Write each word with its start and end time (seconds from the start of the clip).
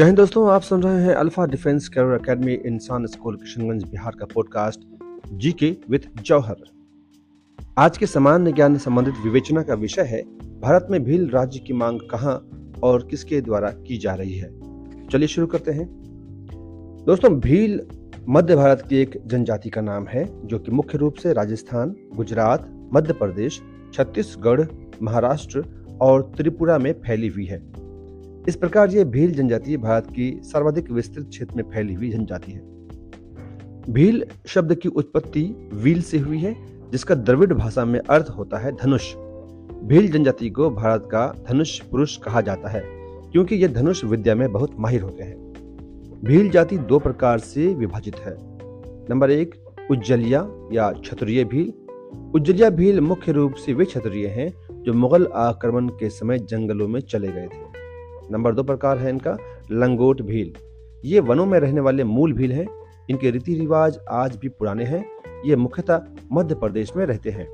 जय 0.00 0.06
हिंद 0.06 0.16
दोस्तों, 0.16 0.50
आप 0.50 0.62
सुन 0.62 0.82
रहे 0.82 1.02
हैं 1.02 1.14
alpha 1.14 1.46
defence 1.46 1.88
career 1.88 2.14
academy 2.14 2.52
Insan 2.52 3.06
school, 3.06 3.36
Kishanganj, 3.36 3.84
Bihar 3.84 4.12
का 4.20 4.26
पॉडकास्ट 4.34 4.80
जीके 5.32 5.76
विद 5.90 6.06
जौहर। 6.22 6.56
आज 7.78 7.98
के 7.98 8.06
सामान्य 8.06 8.52
ज्ञान 8.52 8.78
संबंधित 8.78 9.14
विवेचना 9.24 9.62
का 9.62 9.74
विषय 9.74 10.02
है, 10.02 10.22
भारत 10.60 10.86
में 10.90 11.04
भील 11.04 11.28
राज्य 11.28 11.58
की 11.58 11.72
मांग 11.72 12.00
कहाँ 12.00 12.50
और 12.82 13.08
किसके 13.10 13.40
द्वारा 13.40 13.70
की 13.70 13.98
जा 13.98 14.14
रही 14.14 14.38
है? 14.38 14.50
चलिए 15.08 15.28
शुरू 15.28 15.46
करते 15.46 15.70
हैं। 15.70 15.86
दोस्तों, 17.06 17.40
भील 17.40 17.80
मध्य 18.28 18.56
भारत 18.56 18.86
की 18.88 18.96
एक 18.96 19.22
जनजाति 19.26 19.70
का 19.70 19.80
नाम 19.80 20.06
है, 20.06 20.46
जो 20.46 20.58
कि 20.58 20.72
मुख्य 20.72 20.98
रूप 20.98 21.14
से 21.14 21.32
राजस्थान, 21.32 21.96
गुजरात, 22.14 22.90
मध्य 22.94 23.12
प्रदेश, 23.12 23.62
छत्तीसगढ़, 23.94 24.66
महाराष्ट्र 25.02 25.64
और 26.00 26.32
त्रिपुरा 26.36 26.78
में 26.78 26.92
फैली 26.92 27.28
हुई 27.28 27.44
है। 27.44 27.79
इस 28.48 28.56
प्रकार 28.56 28.90
ये 28.90 29.04
भील 29.04 29.34
जनजाति 29.34 29.76
भारत 29.76 30.06
की 30.06 30.40
सर्वाधिक 30.42 30.90
विस्तृत 30.90 31.28
क्षेत्र 31.28 31.56
में 31.56 31.70
फैली 31.70 31.94
हुई 31.94 32.10
जनजाति 32.10 32.52
है। 32.52 32.60
भील 33.90 34.26
शब्द 34.46 34.74
की 34.74 34.88
उत्पत्ति 34.88 35.70
वील 35.74 36.02
से 36.02 36.18
हुई 36.18 36.38
है, 36.38 36.56
जिसका 36.90 37.14
द्रविड़ 37.14 37.54
भाषा 37.54 37.84
में 37.84 38.00
अर्थ 38.00 38.26
होता 38.28 38.58
है 38.58 38.72
धनुष। 38.72 39.14
भील 39.82 40.12
जनजाति 40.12 40.50
को 40.50 40.70
भारत 40.70 41.08
का 41.12 41.34
धनुष 41.50 41.80
पुरुष 41.80 42.16
कहा 42.16 42.40
जाता 42.40 42.68
है, 42.68 42.82
क्योंकि 43.32 43.54
ये 43.54 43.68
धनुष 43.68 44.04
विद्या 44.04 44.34
में 44.34 44.52
बहुत 44.52 44.70
माहिर 44.78 45.02
होते 45.02 45.24
हैं। 45.24 45.52
भील 46.24 46.50
जाति 46.50 46.78
दो 46.78 46.98
प्रकार 46.98 47.38
से 47.38 47.74
विभाजित 47.74 48.16
है। 48.16 48.36
नंबर 49.10 49.30
एक 49.30 49.54
उज्जलिया 49.90 50.68
या 50.72 50.90
क्षत्रिय 50.92 51.44
भील। 51.44 51.72
उज्जलिया 52.34 52.70
भील 52.70 53.00
मुख्य 53.00 53.32
रूप 53.32 53.54
से 53.54 53.74
वे 53.74 53.84
क्षत्रिय 53.84 54.26
हैं, 54.26 54.52
जो 54.82 54.92
मुगल 54.92 55.26
आक्रमण 55.26 55.88
के 55.88 56.10
समय 56.10 56.38
जंगलों 56.38 56.88
में 56.88 57.00
चले 57.00 57.28
गए 57.28 57.46
थे। 57.46 57.79
नंबर 58.30 58.54
दो 58.54 58.62
प्रकार 58.62 58.98
है 58.98 59.10
इनका, 59.10 59.38
लंगोट 59.70 60.22
भील। 60.22 60.52
ये 61.04 61.20
वनों 61.20 61.46
में 61.46 61.60
रहने 61.60 61.80
वाले 61.80 62.04
मूल 62.04 62.32
भील 62.32 62.52
हैं। 62.52 62.66
इनके 63.10 63.30
रीति 63.30 63.54
रिवाज 63.54 63.98
आज 64.10 64.36
भी 64.36 64.48
पुराने 64.48 64.84
हैं। 64.84 65.04
ये 65.46 65.56
मुख्यतः 65.56 66.02
मध्य 66.32 66.54
प्रदेश 66.54 66.92
में 66.96 67.06
रहते 67.06 67.30
हैं। 67.30 67.48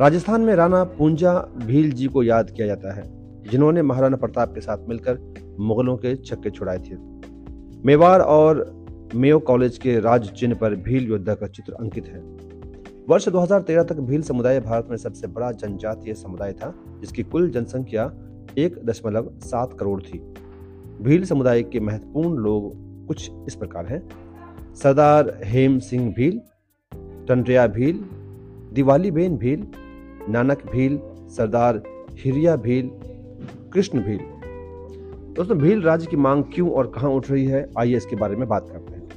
राजस्थान 0.00 0.40
में 0.40 0.54
राणा 0.54 0.84
पूंजा 0.84 1.48
भील 1.66 1.92
जी 1.92 2.06
को 2.06 2.22
याद 2.22 2.50
किया 2.50 2.66
जाता 2.66 2.94
है, 2.94 3.02
जिन्होंने 3.50 3.82
महाराणा 3.82 4.16
प्रताप 4.16 4.54
के 4.54 4.60
साथ 4.60 4.78
मिलकर 4.88 5.34
मुगलों 5.60 5.96
के 5.96 6.16
छक्के 6.16 6.50
छुड़ाए 6.50 6.78
थे। 6.78 6.96
मेवाड़ 7.84 8.22
और 8.22 8.78
मेयो 9.14 9.38
कॉलेज 9.38 9.78
के 9.78 10.00
राज 10.00 10.30
चिन्ह 10.30 10.54
पर 10.54 10.74
भील 10.74 11.08
योद्धा 11.08 11.34
का 11.34 11.46
चित्र 11.46 11.72
अंकित 11.72 12.06
है। 12.06 12.20
वर्ष 13.08 13.28
2013 13.28 13.82
तक 13.82 13.96
भील 13.96 14.22
समुदाय 14.22 14.60
भारत 14.60 14.86
में 14.90 14.96
सबसे 14.96 15.26
बड़ा 15.26 15.52
जनजातीय 15.52 16.14
समुदाय 16.14 16.52
था, 16.52 16.74
जिसकी 17.00 17.22
कुल 17.22 17.50
जनसंख्या 17.50 18.12
एक 18.58 18.84
दशमलव 18.84 19.32
सात 19.38 19.72
करोड़ 19.72 20.02
थी। 20.02 20.18
भील 21.02 21.24
समुदाय 21.24 21.62
के 21.62 21.80
महत्वपूर्ण 21.80 22.38
लोग 22.38 22.72
कुछ 23.06 23.30
इस 23.46 23.54
प्रकार 23.54 23.86
हैं। 23.86 24.08
सरदार 24.74 25.40
हेम 25.44 25.78
सिंह 25.78 26.14
भील, 26.14 26.40
टंड्रिया 27.28 27.66
भील 27.66 28.04
दिवाली 28.72 29.10
बेन 29.10 29.36
भील, 29.36 29.66
नानक 30.28 30.58
भील, 30.72 31.00
सरदार 31.28 31.82
हिरिया 32.12 32.56
भील, 32.56 32.90
कृष्ण 33.72 34.02
भील। 34.02 34.20
दोस्तों, 35.34 35.58
भील 35.58 35.82
राज्य 35.82 36.06
की 36.06 36.16
मांग 36.16 36.44
क्यों 36.54 36.70
और 36.70 36.86
कहाँ 36.86 37.10
उठ 37.10 37.30
रही 37.30 37.44
है? 37.44 37.70
आइए 37.78 37.96
इसके 37.96 38.16
बारे 38.16 38.36
में 38.36 38.48
बात 38.48 38.68
करते 38.70 38.94
हैं। 38.94 39.08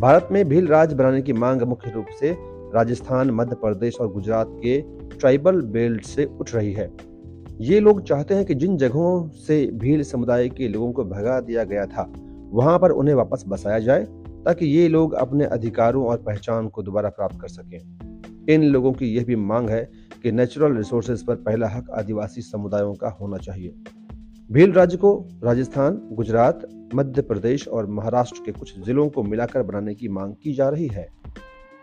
भारत 0.00 0.28
में 0.32 0.48
भील 0.48 0.66
राज्य 0.66 0.96
बनाने 0.96 1.22
की 1.22 1.32
मांग 1.32 1.62
मुख्य 1.62 1.90
रूप 1.90 2.06
से 2.20 2.36
राजस्थान, 2.74 3.30
मध्य 3.30 3.54
प्रदेश 3.54 3.96
और 4.00 4.12
गुजरात 4.12 4.46
के 4.50 4.80
ट्राइबल 5.18 5.60
बेल्ट 5.60 6.04
से 6.04 6.24
उठ 6.24 6.54
रही 6.54 6.72
है। 6.72 7.15
ये 7.60 7.80
लोग 7.80 8.02
चाहते 8.02 8.34
हैं 8.34 8.44
कि 8.44 8.54
जिन 8.54 8.76
जगहों 8.76 9.28
से 9.28 9.66
भील 9.66 10.02
समुदाय 10.02 10.48
के 10.48 10.68
लोगों 10.68 10.92
को 10.92 11.04
भगा 11.04 11.40
दिया 11.40 11.64
गया 11.64 11.86
था, 11.86 12.12
वहाँ 12.52 12.78
पर 12.78 12.90
उन्हें 12.90 13.14
वापस 13.14 13.44
बसाया 13.48 13.78
जाए, 13.78 14.04
ताकि 14.44 14.66
ये 14.66 14.88
लोग 14.88 15.12
अपने 15.12 15.44
अधिकारों 15.44 16.06
और 16.06 16.16
पहचान 16.16 16.68
को 16.68 16.82
दोबारा 16.82 17.08
प्राप्त 17.08 17.40
कर 17.40 17.48
सकें। 17.48 17.78
इन 18.48 18.62
लोगों 18.62 18.92
की 18.92 19.06
यह 19.06 19.24
भी 19.24 19.36
मांग 19.36 19.70
है 19.70 19.90
कि 20.22 20.32
नेचुरल 20.32 20.76
रिसोर्सेज 20.76 21.22
पर 21.22 21.34
पहला 21.34 21.68
हक 21.68 21.90
आदिवासी 21.90 22.42
समुदायों 22.42 22.94
का 22.94 23.08
होना 23.08 23.36
चाहिए। 23.36 23.74
भील 24.52 24.72
राज्य 24.72 24.96
को 24.96 25.28
राजस्थान, 25.44 26.08
गुजरात, 26.12 26.68
मध्य 26.94 27.22
प्रदेश 27.22 27.68
और 27.68 27.86
महाराष्ट्र 27.86 28.42
के 28.46 28.52
कुछ 28.52 28.78
जिलों 28.80 29.08
को 29.08 29.22
मिलाकर 29.22 29.62
बनाने 29.62 29.94
की 29.94 30.08
मांग 30.08 30.34
की 30.42 30.52
जा 30.52 30.68
रही 30.68 30.86
है। 30.86 31.08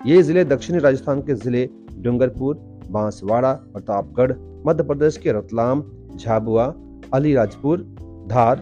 ये 0.05 0.21
ज़िले 0.23 0.45
दक्षिणी 0.45 0.79
राजस्थान 0.79 1.21
के 1.21 1.33
ज़िले 1.33 1.69
डूंगरपुर, 1.97 2.55
बांसवाड़ा, 2.89 3.53
प्रतापगढ़ 3.53 4.52
मध्य 4.65 4.83
प्रदेश 4.83 5.17
के 5.17 5.31
रतलाम, 5.31 5.83
झाबुआ, 6.15 6.73
अलीराजपुर, 7.13 7.79
धार, 8.27 8.55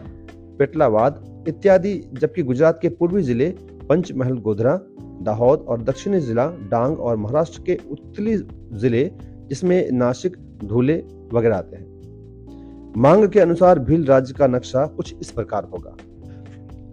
पेटलावाद 0.59 1.43
इत्यादि, 1.47 1.93
जबकि 2.13 2.43
गुजरात 2.43 2.79
के 2.81 2.89
पूर्वी 2.89 3.21
ज़िले 3.21 3.49
पंचमहल, 3.89 4.37
गोधरा, 4.37 4.79
दाहोद 5.21 5.59
और 5.59 5.81
दक्षिणी 5.81 6.19
जिला 6.19 6.47
डांग 6.47 6.99
और 6.99 7.17
महाराष्ट्र 7.17 7.61
के 7.65 7.77
उत्तरी 7.91 8.35
ज़िले, 8.73 9.11
जिसमें 9.47 9.91
नासिक, 9.91 10.37
धूले 10.63 11.03
वगैरह 11.33 11.55
आते 11.55 11.77
हैं। 11.77 12.93
मांग 12.97 13.27
के 13.27 13.39
अनुसार 13.39 13.79
भील 13.79 14.05
राज्य 14.05 14.33
का 14.33 14.47
नक्शा 14.47 14.85
कुछ 14.85 15.15
इस 15.21 15.31
प्रकार 15.31 15.63
होगा। 15.63 15.95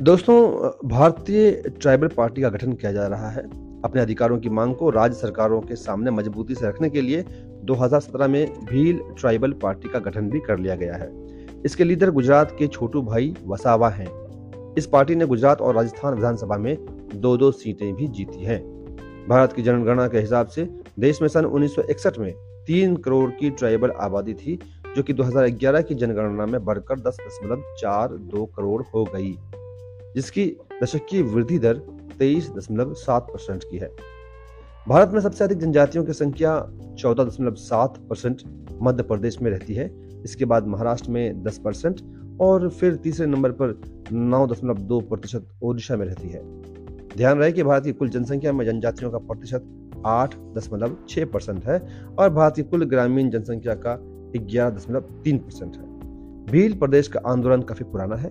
दोस्तों 0.03 0.39
भारतीय 0.89 1.51
ट्राइबल 1.81 2.09
पार्टी 2.09 2.43
का 2.43 2.49
गठन 2.49 2.73
किया 2.73 2.93
जा 2.93 3.07
रहा 3.07 3.31
है। 3.31 3.68
अपने 3.84 4.00
अधिकारों 4.00 4.39
की 4.39 4.49
मांग 4.49 4.75
को 4.75 4.91
राज्य 4.91 5.15
सरकारों 5.15 5.61
के 5.61 5.77
सामने 5.77 6.11
मजबूती 6.11 6.55
से 6.55 6.69
रखने 6.69 6.91
के 6.91 7.00
लिए 7.00 7.25
2017 7.65 8.28
में 8.28 8.61
भील 8.65 9.00
ट्राइबल 9.19 9.53
पार्टी 9.53 9.89
का 9.89 9.99
गठन 9.99 10.31
भी 10.31 10.41
कर 10.41 10.59
लिया 10.59 10.75
गया 10.75 10.94
है। 10.94 11.11
इसके 11.65 11.84
लीडर 11.84 12.11
गुजरात 12.11 12.56
के 12.59 12.67
छोटू 12.67 13.03
भाई 13.03 13.34
वसावा 13.47 13.88
हैं। 13.88 14.28
इस 14.75 14.87
पार्टी 14.87 15.15
ने 15.15 15.27
गुजरात 15.27 15.61
और 15.61 15.75
राजस्थान 15.75 16.15
विधानसभा 16.15 16.56
में 16.56 16.77
दो 17.15 17.37
दो 17.37 17.50
सीटें 17.53 17.94
भी 17.94 18.09
जीती 18.09 18.44
हैं। 18.44 18.78
भारत 19.28 19.53
की 19.53 19.62
जनगणना 19.62 20.09
के 20.09 20.19
हिसाब 20.19 20.47
से 20.47 20.69
देश 20.99 21.22
में 21.22 21.28
सन 21.28 21.44
1961 21.44 22.19
में 22.19 22.33
तीन 22.67 22.97
करोड़ 22.97 23.31
की 23.31 23.50
ट्राइबल 23.50 23.91
आबादी 23.91 24.34
थी, 24.34 24.59
जो 24.97 25.03
कि 25.03 25.12
2011 25.12 25.81
की 25.81 25.94
जनगणना 25.94 26.47
में 26.47 26.65
बढ़कर 26.65 27.00
दस 27.00 27.17
दशमलव 27.21 27.62
चार 27.78 28.09
दो 28.09 28.47
करोड़ 28.47 28.83
हो 28.94 29.05
गई, 29.05 29.38
जिसकी 30.15 30.56
दशक 30.83 31.00
की 31.11 31.22
वृद्धि 31.22 31.59
दर 31.59 31.98
तेईस 32.19 32.51
दशमलव 32.51 32.95
सात 32.95 33.23
परसेंट 33.23 33.65
की 33.71 33.79
है। 33.79 33.91
भारत 34.89 35.11
में 35.12 35.21
सबसे 35.21 35.45
अधिक 35.45 35.59
जनजातियों 35.59 36.05
की 36.05 36.12
संख्या 36.12 36.73
चौदह 36.99 37.25
दशमलव 37.25 37.55
सात 37.55 37.99
परसेंट 38.11 38.43
मध्य 38.83 39.03
प्रदेश 39.03 39.43
में 39.43 39.51
रहती 39.51 39.75
है। 39.75 39.91
इसके 40.25 40.45
बाद 40.45 40.67
महाराष्ट्र 40.67 41.11
में 41.11 41.43
दस 41.43 41.59
परसेंट 41.59 42.01
और 42.41 42.69
फिर 42.69 42.95
तीसरे 42.95 43.27
नंबर 43.27 43.51
पर 43.51 43.81
नौ 44.12 44.47
दशमलव 44.47 44.79
दो 44.79 45.01
प्रतिशत 45.01 45.49
ओडिशा 45.62 45.97
में 45.97 46.06
रहती 46.06 46.29
है। 46.29 46.43
ध्यान 47.17 47.39
रहे 47.39 47.53
कि 47.53 47.62
भारत 47.62 47.84
की 47.84 47.93
कुल 47.93 48.09
जनसंख्या 48.09 48.53
में 48.53 48.65
जनजातियों 48.67 49.11
का 49.11 49.19
प्रतिशत 49.19 49.65
आठ 50.06 50.35
दशमलव 50.55 50.97
छह 51.09 51.25
परसेंट 51.25 51.65
है 51.65 51.79
और 52.19 52.31
भारत 52.31 52.55
की 52.56 52.62
कुल 52.62 52.85
ग्रामीण 52.85 53.31
जनसंख्या 53.31 53.75
का 53.75 53.97
ग्यारह 54.37 54.77
दशमलव 54.77 55.00
तीन 55.25 55.39
परसेंट 55.39 55.77
है। 55.77 55.83
भील 56.45 56.79
प्रदेश 56.79 57.09
का 57.09 57.21
आंदोलन 57.27 57.62
काफ़ी 57.62 57.85
पुराना 57.85 58.17
है। 58.17 58.31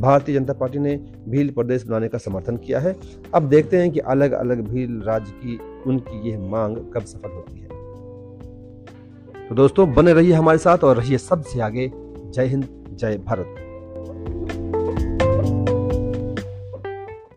भारतीय 0.00 0.34
जनता 0.34 0.52
पार्टी 0.52 0.78
ने 0.78 0.96
भील 1.28 1.50
प्रदेश 1.50 1.86
बनाने 1.86 2.08
का 2.08 2.18
समर्थन 2.18 2.56
किया 2.56 2.80
है। 2.80 2.96
अब 3.34 3.42
देखते 3.42 3.76
हैं 3.76 3.90
कि 3.90 4.00
अलग 4.00 4.32
अलग 4.32 4.68
भील 4.68 5.02
राज्य 5.06 5.32
की 5.32 5.58
उनकी 5.86 6.30
यह 6.30 6.38
मांग 6.40 6.76
कब 6.76 7.00
सफल 7.00 7.30
होती 7.30 7.60
है। 7.60 7.68
तो 9.48 9.54
दोस्तों, 9.54 9.94
बने 9.94 10.12
रहिए 10.12 10.32
हमारे 10.32 10.58
साथ 10.58 10.78
और 10.78 10.96
रहिए 10.96 11.18
सबसे 11.18 11.60
आगे। 11.60 11.92
जय 11.94 12.46
हिंद, 12.46 12.68
जय 12.92 13.18
भारत। 13.18 13.71